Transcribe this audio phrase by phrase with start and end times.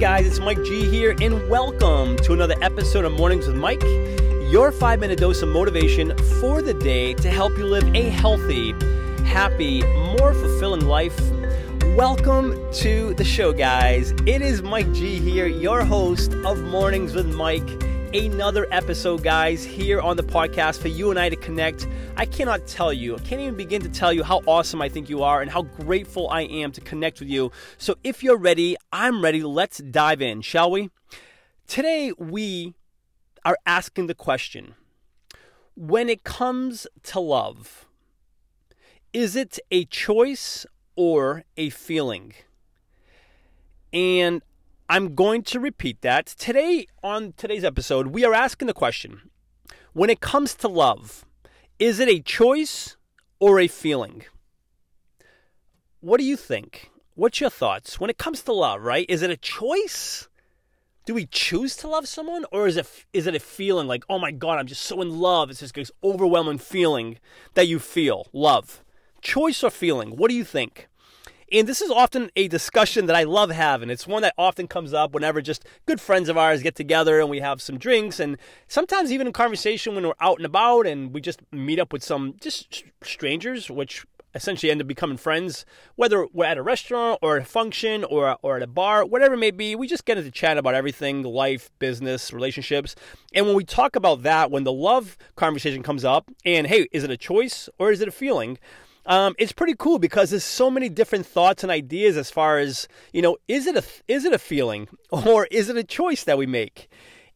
[0.00, 3.82] Guys, it's Mike G here, and welcome to another episode of Mornings with Mike,
[4.50, 8.72] your five minute dose of motivation for the day to help you live a healthy,
[9.26, 11.20] happy, more fulfilling life.
[11.98, 14.12] Welcome to the show, guys.
[14.24, 17.68] It is Mike G here, your host of Mornings with Mike.
[18.12, 21.86] Another episode, guys, here on the podcast for you and I to connect.
[22.16, 25.08] I cannot tell you, I can't even begin to tell you how awesome I think
[25.08, 27.52] you are and how grateful I am to connect with you.
[27.78, 29.44] So if you're ready, I'm ready.
[29.44, 30.90] Let's dive in, shall we?
[31.68, 32.74] Today, we
[33.44, 34.74] are asking the question
[35.76, 37.86] when it comes to love,
[39.12, 40.66] is it a choice
[40.96, 42.32] or a feeling?
[43.92, 44.42] And
[44.90, 46.26] I'm going to repeat that.
[46.26, 49.30] Today, on today's episode, we are asking the question
[49.92, 51.24] when it comes to love,
[51.78, 52.96] is it a choice
[53.38, 54.24] or a feeling?
[56.00, 56.90] What do you think?
[57.14, 58.00] What's your thoughts?
[58.00, 59.06] When it comes to love, right?
[59.08, 60.28] Is it a choice?
[61.06, 64.18] Do we choose to love someone or is it is it a feeling like, "Oh
[64.18, 67.20] my god, I'm just so in love." It's just this overwhelming feeling
[67.54, 68.82] that you feel, love.
[69.22, 70.16] Choice or feeling?
[70.16, 70.88] What do you think?
[71.52, 73.90] And this is often a discussion that I love having.
[73.90, 77.28] It's one that often comes up whenever just good friends of ours get together and
[77.28, 78.36] we have some drinks, and
[78.68, 82.04] sometimes even in conversation when we're out and about and we just meet up with
[82.04, 85.64] some just strangers, which essentially end up becoming friends,
[85.96, 89.38] whether we're at a restaurant or a function or, or at a bar, whatever it
[89.38, 89.74] may be.
[89.74, 92.94] We just get into chat about everything life, business, relationships.
[93.34, 97.02] And when we talk about that, when the love conversation comes up, and hey, is
[97.02, 98.58] it a choice or is it a feeling?
[99.06, 102.88] Um, it's pretty cool because there's so many different thoughts and ideas as far as
[103.12, 106.38] you know is it a is it a feeling or is it a choice that
[106.38, 106.88] we make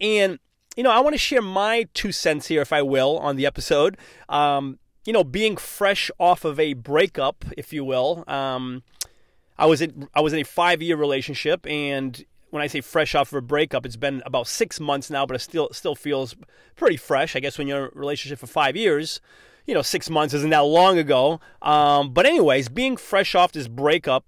[0.00, 0.38] and
[0.76, 3.46] you know i want to share my two cents here if i will on the
[3.46, 3.96] episode
[4.28, 8.82] um, you know being fresh off of a breakup if you will um,
[9.58, 13.14] i was in i was in a five year relationship and when I say fresh
[13.14, 16.36] off of a breakup, it's been about six months now, but it still still feels
[16.76, 17.34] pretty fresh.
[17.34, 19.22] I guess when you're in a relationship for five years,
[19.66, 21.40] you know, six months isn't that long ago.
[21.60, 24.24] Um, but, anyways, being fresh off this breakup,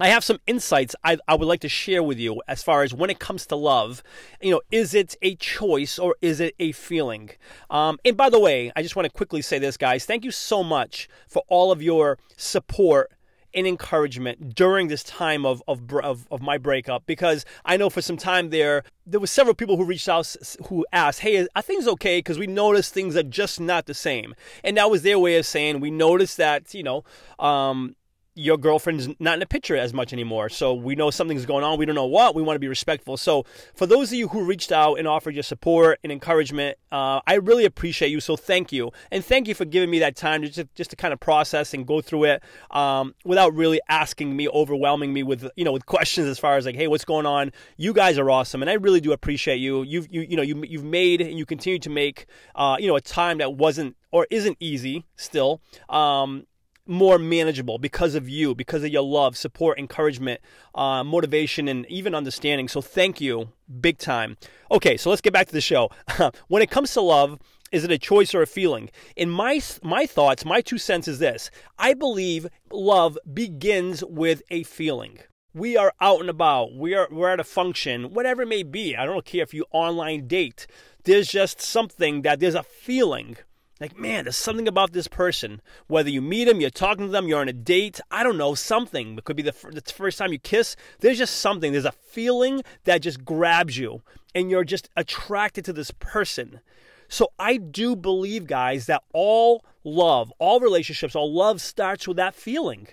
[0.00, 2.92] I have some insights I, I would like to share with you as far as
[2.92, 4.02] when it comes to love.
[4.42, 7.30] You know, is it a choice or is it a feeling?
[7.70, 10.04] Um, and by the way, I just want to quickly say this, guys.
[10.04, 13.12] Thank you so much for all of your support
[13.54, 18.02] and encouragement during this time of, of, of, of, my breakup because I know for
[18.02, 20.34] some time there, there were several people who reached out
[20.66, 22.18] who asked, Hey, are things okay?
[22.18, 24.34] Because we noticed things are just not the same.
[24.62, 27.04] And that was their way of saying, We noticed that, you know,
[27.38, 27.96] um,
[28.34, 30.48] your girlfriend's not in the picture as much anymore.
[30.48, 31.78] So we know something's going on.
[31.78, 32.34] We don't know what.
[32.34, 33.16] We want to be respectful.
[33.16, 37.20] So for those of you who reached out and offered your support and encouragement, uh,
[37.26, 38.20] I really appreciate you.
[38.20, 38.90] So thank you.
[39.12, 41.74] And thank you for giving me that time to just, just to kind of process
[41.74, 42.42] and go through it
[42.72, 46.66] um, without really asking me, overwhelming me with, you know, with questions as far as
[46.66, 47.52] like, hey, what's going on?
[47.76, 48.62] You guys are awesome.
[48.62, 49.82] And I really do appreciate you.
[49.84, 52.96] You've, you, you know, you, you've made and you continue to make, uh, you know,
[52.96, 55.60] a time that wasn't or isn't easy still.
[55.88, 56.46] Um,
[56.86, 60.40] more manageable because of you, because of your love, support, encouragement,
[60.74, 62.68] uh, motivation, and even understanding.
[62.68, 63.50] So thank you,
[63.80, 64.36] big time.
[64.70, 65.90] Okay, so let's get back to the show.
[66.48, 67.38] when it comes to love,
[67.72, 68.90] is it a choice or a feeling?
[69.16, 74.62] In my my thoughts, my two cents is this: I believe love begins with a
[74.62, 75.18] feeling.
[75.54, 76.74] We are out and about.
[76.74, 78.96] We are we're at a function, whatever it may be.
[78.96, 80.66] I don't care if you online date.
[81.04, 83.36] There's just something that there's a feeling
[83.84, 85.60] like, man, there's something about this person.
[85.88, 88.54] Whether you meet them, you're talking to them, you're on a date, I don't know,
[88.54, 89.18] something.
[89.18, 90.74] It could be the, f- the first time you kiss.
[91.00, 91.72] There's just something.
[91.72, 94.00] There's a feeling that just grabs you,
[94.34, 96.60] and you're just attracted to this person.
[97.08, 102.34] So I do believe, guys, that all love, all relationships, all love starts with that
[102.34, 102.88] feeling.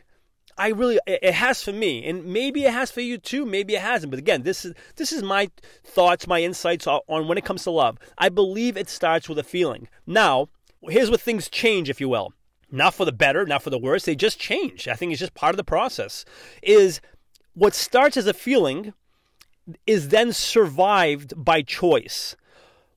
[0.58, 3.46] I really it has for me, and maybe it has for you too.
[3.46, 4.12] Maybe it hasn't.
[4.12, 5.50] But again, this is this is my
[5.84, 7.98] thoughts, my insights on when it comes to love.
[8.18, 9.88] I believe it starts with a feeling.
[10.06, 10.50] Now,
[10.88, 12.34] here's where things change, if you will.
[12.72, 14.06] Not for the better, not for the worse.
[14.06, 14.88] They just change.
[14.88, 16.24] I think it's just part of the process.
[16.62, 17.02] Is
[17.54, 18.94] what starts as a feeling
[19.86, 22.36] is then survived by choice.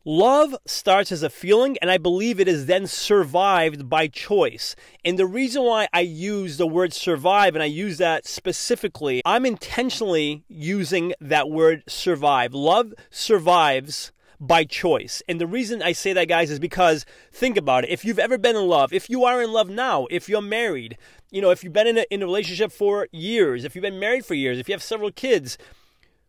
[0.07, 4.77] Love starts as a feeling, and I believe it is then survived by choice.
[5.03, 9.47] And the reason why I use the word survive, and I use that specifically, I'm
[9.47, 12.53] intentionally using that word survive.
[12.53, 14.13] Love survives
[14.47, 15.23] by choice.
[15.29, 17.91] And the reason I say that, guys, is because think about it.
[17.91, 20.97] If you've ever been in love, if you are in love now, if you're married,
[21.31, 24.01] you know, if you've been in a, in a relationship for years, if you've been
[24.01, 25.59] married for years, if you have several kids,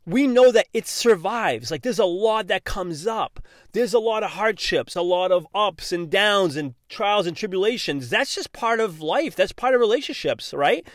[0.06, 1.71] we know that it survives.
[1.71, 3.39] Like there's a lot that comes up.
[3.71, 8.09] There's a lot of hardships, a lot of ups and downs and trials and tribulations.
[8.09, 9.35] That's just part of life.
[9.35, 10.88] That's part of relationships, right?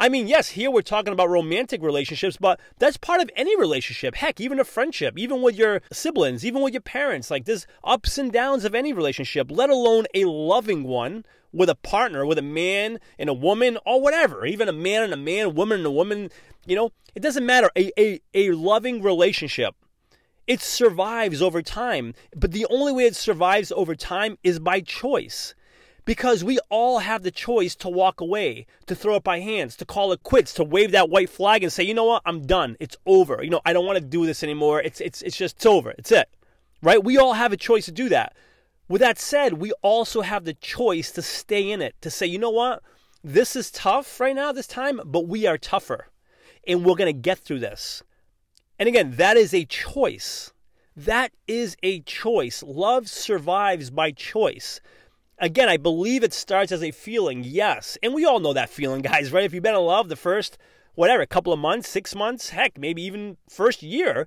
[0.00, 4.14] I mean, yes, here we're talking about romantic relationships, but that's part of any relationship.
[4.14, 7.32] Heck, even a friendship, even with your siblings, even with your parents.
[7.32, 11.74] Like there's ups and downs of any relationship, let alone a loving one with a
[11.74, 14.46] partner, with a man and a woman, or whatever.
[14.46, 16.30] Even a man and a man, woman and a woman.
[16.64, 17.68] You know, it doesn't matter.
[17.76, 19.74] A, a, a loving relationship
[20.46, 22.14] it survives over time.
[22.34, 25.54] But the only way it survives over time is by choice.
[26.08, 29.84] Because we all have the choice to walk away, to throw up our hands, to
[29.84, 32.78] call it quits, to wave that white flag and say, you know what, I'm done.
[32.80, 33.44] It's over.
[33.44, 34.80] You know, I don't want to do this anymore.
[34.80, 35.90] It's it's it's just it's over.
[35.98, 36.30] It's it.
[36.80, 37.04] Right?
[37.04, 38.34] We all have a choice to do that.
[38.88, 42.38] With that said, we also have the choice to stay in it, to say, you
[42.38, 42.82] know what,
[43.22, 46.06] this is tough right now, this time, but we are tougher.
[46.66, 48.02] And we're gonna get through this.
[48.78, 50.54] And again, that is a choice.
[50.96, 52.62] That is a choice.
[52.62, 54.80] Love survives by choice.
[55.40, 57.96] Again, I believe it starts as a feeling, yes.
[58.02, 59.44] And we all know that feeling, guys, right?
[59.44, 60.58] If you've been in love the first,
[60.94, 64.26] whatever, couple of months, six months, heck, maybe even first year,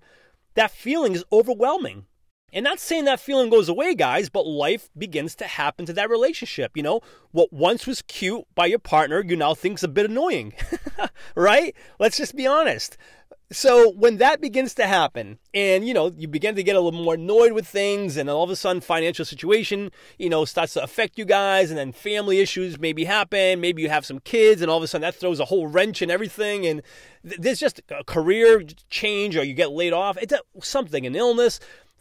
[0.56, 2.06] that feeling is overwhelming.
[2.54, 6.10] And not saying that feeling goes away, guys, but life begins to happen to that
[6.10, 6.76] relationship.
[6.76, 10.54] You know, what once was cute by your partner, you now think's a bit annoying,
[11.36, 11.74] right?
[11.98, 12.98] Let's just be honest.
[13.54, 17.04] So when that begins to happen, and you know, you begin to get a little
[17.04, 20.84] more annoyed with things, and all of a sudden, financial situation, you know, starts to
[20.84, 23.60] affect you guys, and then family issues maybe happen.
[23.60, 26.02] Maybe you have some kids, and all of a sudden that throws a whole wrench
[26.02, 26.82] in everything, and
[27.28, 30.18] th- there's just a career change, or you get laid off.
[30.22, 31.60] It's a, something, an illness.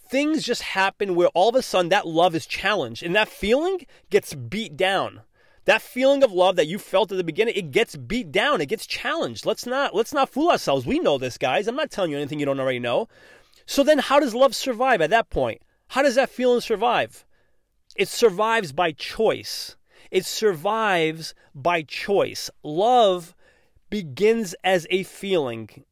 [0.09, 3.85] Things just happen where all of a sudden that love is challenged, and that feeling
[4.09, 5.23] gets beat down
[5.71, 8.61] that feeling of love that you felt at the beginning it gets beat down.
[8.61, 9.47] It gets challenged.
[9.47, 10.85] Let's not let's not fool ourselves.
[10.85, 11.69] We know this guys.
[11.69, 13.07] I'm not telling you anything you don't already know.
[13.67, 15.63] So then how does love survive at that point?
[15.87, 17.25] How does that feeling survive?
[17.95, 19.77] It survives by choice.
[20.11, 22.51] It survives by choice.
[22.65, 23.37] Love
[23.91, 25.85] begins as a feeling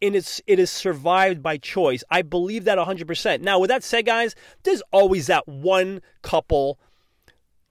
[0.00, 2.02] and it's it is survived by choice.
[2.10, 6.78] I believe that 100% now with that said guys there's always that one couple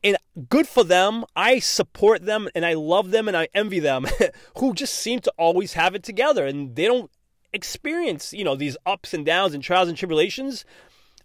[0.08, 1.26] and good for them.
[1.36, 4.06] I support them and I love them and I envy them
[4.58, 7.12] who just seem to always have it together and they don't
[7.54, 10.66] experience, you know, these ups and downs and trials and tribulations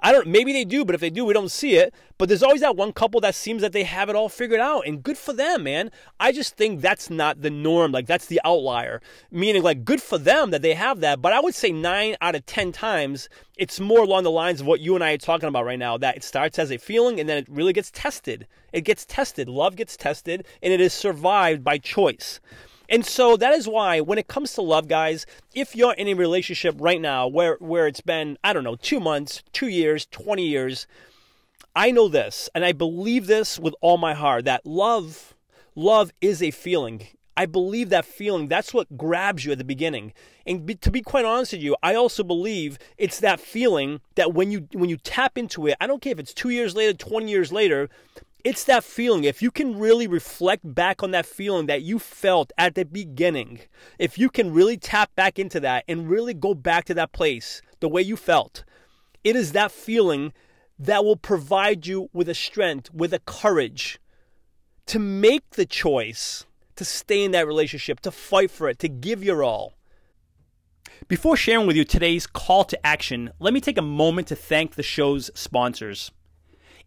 [0.04, 1.94] I don't maybe they do, but if they do, we don't see it.
[2.18, 4.86] But there's always that one couple that seems that they have it all figured out
[4.86, 5.90] and good for them, man.
[6.18, 7.92] I just think that's not the norm.
[7.92, 9.00] Like that's the outlier.
[9.30, 12.34] Meaning like good for them that they have that, but I would say 9 out
[12.34, 15.48] of 10 times it's more along the lines of what you and I are talking
[15.48, 18.48] about right now that it starts as a feeling and then it really gets tested.
[18.72, 19.48] It gets tested.
[19.48, 22.40] Love gets tested and it is survived by choice.
[22.92, 25.24] And so that is why when it comes to love, guys,
[25.54, 29.00] if you're in a relationship right now where where it's been, I don't know, 2
[29.00, 30.86] months, 2 years, 20 years,
[31.74, 35.34] I know this and I believe this with all my heart that love
[35.74, 37.06] love is a feeling.
[37.34, 38.48] I believe that feeling.
[38.48, 40.12] That's what grabs you at the beginning.
[40.46, 44.34] And be, to be quite honest with you, I also believe it's that feeling that
[44.34, 46.92] when you when you tap into it, I don't care if it's 2 years later,
[46.92, 47.88] 20 years later,
[48.44, 49.24] it's that feeling.
[49.24, 53.60] If you can really reflect back on that feeling that you felt at the beginning,
[53.98, 57.62] if you can really tap back into that and really go back to that place
[57.80, 58.64] the way you felt,
[59.24, 60.32] it is that feeling
[60.78, 64.00] that will provide you with a strength, with a courage
[64.86, 66.44] to make the choice
[66.76, 69.74] to stay in that relationship, to fight for it, to give your all.
[71.06, 74.74] Before sharing with you today's call to action, let me take a moment to thank
[74.74, 76.10] the show's sponsors.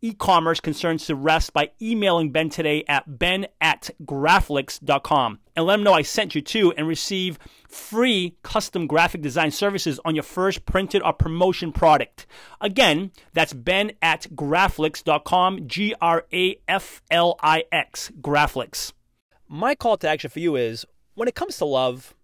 [0.00, 5.82] e-commerce concerns to rest by emailing Ben today at ben at graflix.com and let him
[5.84, 7.38] know I sent you to and receive
[7.68, 12.26] free custom graphic design services on your first printed or promotion product.
[12.60, 16.52] Again, that's ben at graflix.com, G-R-A-F-L-I-X,
[18.20, 18.92] Graflix.
[19.48, 22.14] My call to action for you is, when it comes to love,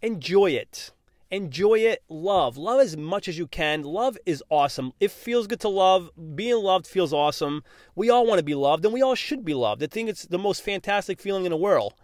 [0.00, 0.92] enjoy it
[1.30, 2.56] enjoy it, love.
[2.56, 3.82] Love as much as you can.
[3.82, 4.92] Love is awesome.
[5.00, 6.10] It feels good to love.
[6.34, 7.62] Being loved feels awesome.
[7.94, 9.82] We all want to be loved and we all should be loved.
[9.82, 11.94] I think it's the most fantastic feeling in the world.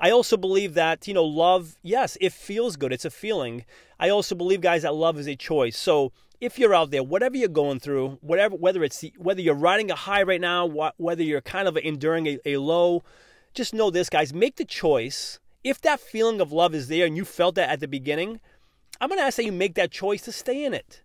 [0.00, 2.92] I also believe that, you know, love, yes, it feels good.
[2.92, 3.64] It's a feeling.
[3.98, 5.76] I also believe guys that love is a choice.
[5.76, 9.90] So, if you're out there, whatever you're going through, whatever whether it's whether you're riding
[9.90, 13.02] a high right now, whether you're kind of enduring a, a low,
[13.54, 15.40] just know this guys, make the choice.
[15.64, 18.38] If that feeling of love is there and you felt that at the beginning,
[19.00, 21.02] I'm going to ask that you make that choice to stay in it.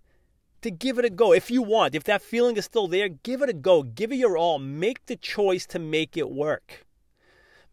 [0.63, 1.33] to give it a go.
[1.33, 3.83] If you want, if that feeling is still there, give it a go.
[3.83, 4.59] Give it your all.
[4.59, 6.85] Make the choice to make it work.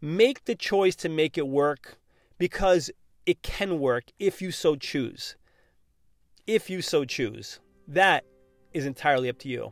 [0.01, 1.97] Make the choice to make it work
[2.37, 2.91] because
[3.25, 5.35] it can work if you so choose.
[6.45, 7.59] If you so choose.
[7.87, 8.25] That
[8.73, 9.71] is entirely up to you.